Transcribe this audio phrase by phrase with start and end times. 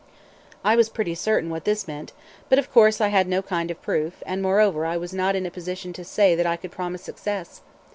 [0.63, 2.11] I was pretty certain what this meant,
[2.49, 5.45] but of course I had no kind of proof, and moreover I was not in
[5.45, 7.61] a position to say that I could promise success.